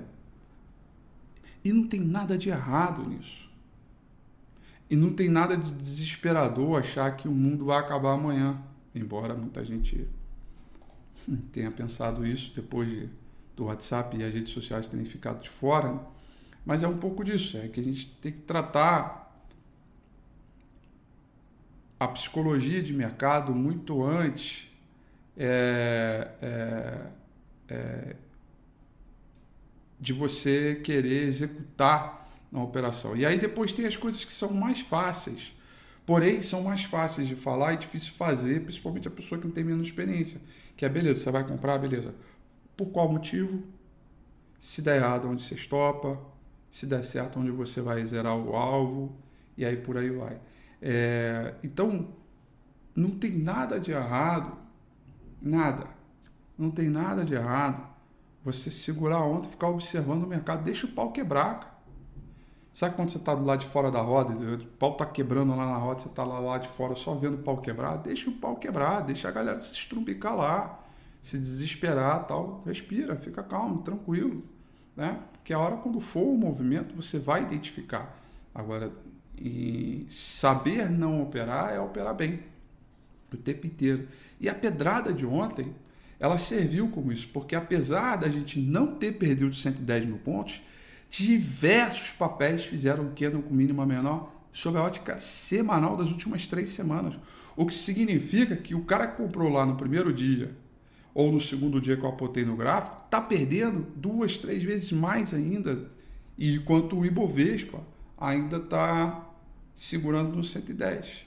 e 1.64 1.72
não 1.72 1.88
tem 1.88 2.00
nada 2.00 2.36
de 2.36 2.50
errado 2.50 3.08
nisso. 3.08 3.50
E 4.92 4.96
não 4.96 5.10
tem 5.10 5.26
nada 5.26 5.56
de 5.56 5.72
desesperador 5.72 6.78
achar 6.78 7.16
que 7.16 7.26
o 7.26 7.32
mundo 7.32 7.64
vai 7.64 7.78
acabar 7.78 8.12
amanhã, 8.12 8.62
embora 8.94 9.34
muita 9.34 9.64
gente 9.64 10.06
tenha 11.50 11.70
pensado 11.70 12.26
isso 12.26 12.52
depois 12.54 12.86
de, 12.86 13.08
do 13.56 13.64
WhatsApp 13.64 14.14
e 14.18 14.22
as 14.22 14.34
redes 14.34 14.52
sociais 14.52 14.86
terem 14.86 15.06
ficado 15.06 15.42
de 15.42 15.48
fora. 15.48 15.94
Né? 15.94 16.00
Mas 16.66 16.82
é 16.82 16.88
um 16.88 16.98
pouco 16.98 17.24
disso, 17.24 17.56
é 17.56 17.68
que 17.68 17.80
a 17.80 17.82
gente 17.82 18.06
tem 18.20 18.32
que 18.32 18.40
tratar 18.40 19.34
a 21.98 22.06
psicologia 22.08 22.82
de 22.82 22.92
mercado 22.92 23.54
muito 23.54 24.04
antes 24.04 24.70
é, 25.38 26.28
é, 26.42 27.06
é, 27.70 28.16
de 29.98 30.12
você 30.12 30.74
querer 30.84 31.22
executar 31.22 32.21
na 32.52 32.62
operação. 32.62 33.16
E 33.16 33.24
aí 33.24 33.38
depois 33.38 33.72
tem 33.72 33.86
as 33.86 33.96
coisas 33.96 34.24
que 34.24 34.32
são 34.32 34.52
mais 34.52 34.80
fáceis, 34.80 35.56
porém 36.04 36.42
são 36.42 36.62
mais 36.62 36.84
fáceis 36.84 37.26
de 37.26 37.34
falar 37.34 37.72
e 37.72 37.78
difícil 37.78 38.12
de 38.12 38.18
fazer, 38.18 38.60
principalmente 38.60 39.08
a 39.08 39.10
pessoa 39.10 39.40
que 39.40 39.46
não 39.46 39.54
tem 39.54 39.64
menos 39.64 39.88
experiência. 39.88 40.40
Que 40.76 40.84
é 40.84 40.88
beleza, 40.88 41.20
você 41.20 41.30
vai 41.30 41.46
comprar, 41.46 41.78
beleza. 41.78 42.14
Por 42.76 42.86
qual 42.86 43.10
motivo? 43.10 43.62
Se 44.60 44.82
der 44.82 44.96
errado, 44.96 45.28
onde 45.28 45.42
você 45.42 45.54
estopa. 45.54 46.20
Se 46.70 46.86
der 46.86 47.04
certo, 47.04 47.38
onde 47.38 47.50
você 47.50 47.80
vai 47.80 48.04
zerar 48.06 48.36
o 48.36 48.54
alvo. 48.54 49.16
E 49.56 49.64
aí 49.64 49.76
por 49.76 49.96
aí 49.96 50.10
vai. 50.10 50.38
É, 50.80 51.54
então, 51.62 52.08
não 52.94 53.10
tem 53.10 53.32
nada 53.32 53.78
de 53.78 53.92
errado. 53.92 54.56
Nada. 55.40 55.86
Não 56.56 56.70
tem 56.70 56.88
nada 56.88 57.24
de 57.24 57.34
errado. 57.34 57.86
Você 58.44 58.70
segurar 58.70 59.16
a 59.16 59.24
onda, 59.24 59.48
ficar 59.48 59.68
observando 59.68 60.24
o 60.24 60.26
mercado, 60.26 60.64
deixa 60.64 60.86
o 60.86 60.90
pau 60.90 61.12
quebrar. 61.12 61.71
Sabe 62.72 62.96
quando 62.96 63.10
você 63.10 63.18
está 63.18 63.34
do 63.34 63.44
lado 63.44 63.60
de 63.60 63.66
fora 63.66 63.90
da 63.90 64.00
roda, 64.00 64.32
o 64.32 64.66
pau 64.78 64.92
está 64.92 65.04
quebrando 65.04 65.54
lá 65.54 65.66
na 65.66 65.76
roda, 65.76 66.00
você 66.00 66.08
está 66.08 66.24
lá, 66.24 66.38
lá 66.38 66.56
de 66.56 66.68
fora 66.68 66.94
só 66.94 67.14
vendo 67.14 67.34
o 67.34 67.42
pau 67.42 67.58
quebrar? 67.58 67.96
Deixa 67.98 68.30
o 68.30 68.32
pau 68.32 68.56
quebrar, 68.56 69.00
deixa 69.00 69.28
a 69.28 69.30
galera 69.30 69.60
se 69.60 69.74
estrumbicar 69.74 70.34
lá, 70.34 70.82
se 71.20 71.38
desesperar 71.38 72.26
tal. 72.26 72.62
Respira, 72.64 73.14
fica 73.16 73.42
calmo, 73.42 73.82
tranquilo. 73.82 74.42
Né? 74.96 75.18
Porque 75.32 75.52
a 75.52 75.58
hora 75.58 75.76
quando 75.76 76.00
for 76.00 76.24
o 76.24 76.36
movimento, 76.36 76.94
você 76.96 77.18
vai 77.18 77.42
identificar. 77.42 78.18
Agora, 78.54 78.90
saber 80.08 80.90
não 80.90 81.22
operar 81.22 81.74
é 81.74 81.80
operar 81.80 82.14
bem, 82.14 82.42
o 83.32 83.36
tempo 83.36 83.66
inteiro. 83.66 84.08
E 84.40 84.48
a 84.48 84.54
pedrada 84.54 85.12
de 85.12 85.26
ontem, 85.26 85.74
ela 86.18 86.38
serviu 86.38 86.88
como 86.88 87.12
isso, 87.12 87.28
porque 87.28 87.54
apesar 87.54 88.16
da 88.16 88.28
gente 88.28 88.58
não 88.60 88.94
ter 88.94 89.12
perdido 89.12 89.54
110 89.54 90.06
mil 90.06 90.18
pontos, 90.18 90.62
Diversos 91.12 92.10
papéis 92.12 92.64
fizeram 92.64 93.12
candle 93.14 93.42
com 93.42 93.52
mínima 93.52 93.84
menor 93.84 94.32
sob 94.50 94.78
a 94.78 94.82
ótica 94.82 95.18
semanal 95.18 95.94
das 95.94 96.10
últimas 96.10 96.46
três 96.46 96.70
semanas. 96.70 97.18
O 97.54 97.66
que 97.66 97.74
significa 97.74 98.56
que 98.56 98.74
o 98.74 98.82
cara 98.84 99.06
que 99.06 99.22
comprou 99.22 99.50
lá 99.50 99.66
no 99.66 99.76
primeiro 99.76 100.10
dia 100.10 100.56
ou 101.12 101.30
no 101.30 101.38
segundo 101.38 101.82
dia 101.82 101.98
que 101.98 102.02
eu 102.02 102.08
apontei 102.08 102.46
no 102.46 102.56
gráfico 102.56 102.96
está 103.04 103.20
perdendo 103.20 103.86
duas, 103.94 104.38
três 104.38 104.62
vezes 104.62 104.90
mais 104.90 105.34
ainda. 105.34 105.90
E 106.38 106.54
enquanto 106.54 106.98
o 106.98 107.04
Ibovespa 107.04 107.80
ainda 108.16 108.56
está 108.56 109.28
segurando 109.74 110.34
no 110.34 110.42
110. 110.42 111.26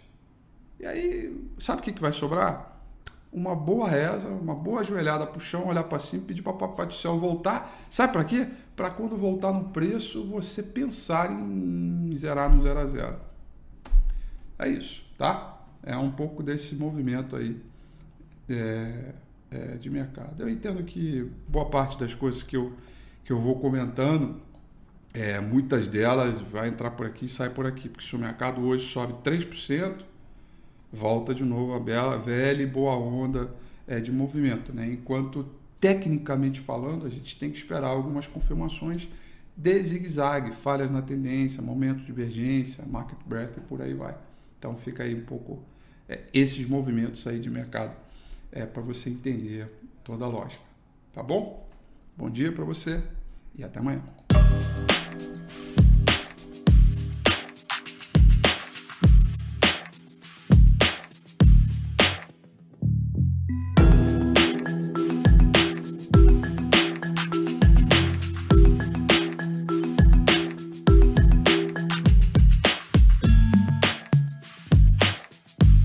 E 0.79 0.85
aí, 0.87 1.47
sabe 1.59 1.81
o 1.81 1.83
que, 1.83 1.93
que 1.93 2.01
vai 2.01 2.11
sobrar? 2.11 2.74
Uma 3.35 3.53
boa 3.53 3.89
reza, 3.89 4.29
uma 4.29 4.55
boa 4.55 4.79
ajoelhada 4.79 5.27
para 5.27 5.37
o 5.37 5.41
chão, 5.41 5.67
olhar 5.67 5.83
para 5.83 5.99
cima, 5.99 6.23
pedir 6.25 6.41
para 6.41 6.53
Papai 6.53 6.85
do 6.85 6.93
Céu 6.93 7.19
voltar. 7.19 7.69
Sabe 7.89 8.13
para 8.13 8.23
quê? 8.23 8.47
Para 8.77 8.89
quando 8.89 9.17
voltar 9.17 9.51
no 9.51 9.65
preço, 9.65 10.23
você 10.23 10.63
pensar 10.63 11.29
em 11.29 12.15
zerar 12.15 12.49
no 12.49 12.63
zero 12.63 12.79
a 12.79 12.87
zero. 12.87 13.17
É 14.57 14.69
isso, 14.69 15.03
tá? 15.17 15.61
É 15.83 15.97
um 15.97 16.11
pouco 16.11 16.41
desse 16.41 16.75
movimento 16.75 17.35
aí 17.35 17.61
é, 18.47 19.13
é, 19.51 19.75
de 19.75 19.89
mercado. 19.89 20.41
Eu 20.41 20.47
entendo 20.47 20.81
que 20.83 21.29
boa 21.45 21.69
parte 21.69 21.99
das 21.99 22.13
coisas 22.13 22.41
que 22.41 22.55
eu, 22.55 22.71
que 23.25 23.33
eu 23.33 23.41
vou 23.41 23.59
comentando 23.59 24.41
é, 25.13 25.41
muitas 25.41 25.87
delas 25.87 26.39
vai 26.39 26.69
entrar 26.69 26.91
por 26.91 27.05
aqui 27.05 27.25
e 27.25 27.29
sai 27.29 27.49
por 27.49 27.65
aqui, 27.65 27.89
porque 27.89 28.05
se 28.05 28.15
o 28.15 28.19
mercado 28.19 28.65
hoje 28.65 28.85
sobe 28.85 29.13
3%, 29.29 30.05
volta 30.95 31.33
de 31.33 31.43
novo 31.43 31.73
a 31.73 31.79
bela, 31.79 32.17
velha 32.17 32.63
e 32.63 32.65
boa 32.65 32.95
onda 32.95 33.53
é, 33.87 33.99
de 33.99 34.11
movimento. 34.11 34.73
Né? 34.73 34.87
Enquanto, 34.93 35.45
tecnicamente 35.79 36.59
falando, 36.59 37.05
a 37.05 37.09
gente 37.09 37.37
tem 37.37 37.51
que 37.51 37.57
esperar 37.57 37.89
algumas 37.89 38.25
confirmações 38.25 39.07
de 39.55 39.83
zigue-zague, 39.83 40.53
falhas 40.53 40.89
na 40.89 41.01
tendência, 41.01 41.61
momento 41.61 41.99
de 41.99 42.05
divergência, 42.05 42.83
market 42.85 43.19
breadth 43.25 43.57
e 43.57 43.61
por 43.61 43.81
aí 43.81 43.93
vai. 43.93 44.15
Então 44.57 44.75
fica 44.75 45.03
aí 45.03 45.13
um 45.13 45.25
pouco 45.25 45.63
é, 46.09 46.21
esses 46.33 46.67
movimentos 46.67 47.25
aí 47.27 47.39
de 47.39 47.49
mercado 47.49 47.95
é, 48.51 48.65
para 48.65 48.81
você 48.81 49.09
entender 49.09 49.67
toda 50.03 50.25
a 50.25 50.27
lógica. 50.27 50.63
Tá 51.13 51.21
bom? 51.21 51.67
Bom 52.17 52.29
dia 52.29 52.51
para 52.51 52.63
você 52.63 53.01
e 53.57 53.63
até 53.63 53.79
amanhã. 53.79 54.01